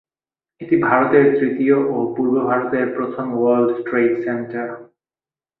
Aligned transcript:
এটি 0.61 0.75
ভারতের 0.87 1.25
তৃতীয় 1.37 1.77
ও 1.89 1.97
পূর্ব 2.15 2.35
ভারত 2.49 2.71
এর 2.73 2.87
প্রথম 2.97 3.25
ওয়ার্ল্ড 3.33 3.71
ট্রেড 3.87 4.11
সেন্টার। 4.25 4.67